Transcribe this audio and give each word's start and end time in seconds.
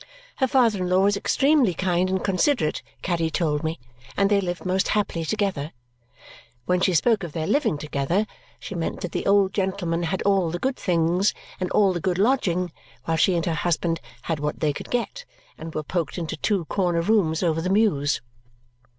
Her 0.37 0.47
father 0.47 0.79
in 0.79 0.89
law 0.89 1.01
was 1.03 1.15
extremely 1.15 1.75
kind 1.75 2.09
and 2.09 2.23
considerate, 2.23 2.81
Caddy 3.03 3.29
told 3.29 3.63
me, 3.63 3.79
and 4.17 4.31
they 4.31 4.41
lived 4.41 4.65
most 4.65 4.87
happily 4.87 5.23
together. 5.23 5.73
(When 6.65 6.81
she 6.81 6.95
spoke 6.95 7.21
of 7.21 7.33
their 7.33 7.45
living 7.45 7.77
together, 7.77 8.25
she 8.59 8.73
meant 8.73 9.01
that 9.01 9.11
the 9.11 9.27
old 9.27 9.53
gentleman 9.53 10.01
had 10.01 10.23
all 10.23 10.49
the 10.49 10.57
good 10.57 10.75
things 10.75 11.35
and 11.59 11.69
all 11.69 11.93
the 11.93 12.01
good 12.01 12.17
lodging, 12.17 12.71
while 13.05 13.15
she 13.17 13.35
and 13.35 13.45
her 13.45 13.53
husband 13.53 14.01
had 14.23 14.39
what 14.39 14.59
they 14.59 14.73
could 14.73 14.89
get, 14.89 15.23
and 15.55 15.75
were 15.75 15.83
poked 15.83 16.17
into 16.17 16.35
two 16.35 16.65
corner 16.65 17.01
rooms 17.01 17.43
over 17.43 17.61
the 17.61 17.69
Mews.) 17.69 18.21